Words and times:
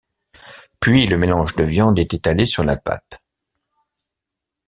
Puis 0.79 1.05
le 1.05 1.15
mélange 1.15 1.53
de 1.53 1.61
viande 1.63 1.99
est 1.99 2.15
étalé 2.15 2.47
sur 2.47 2.63
la 2.63 2.75
pâte. 2.75 3.23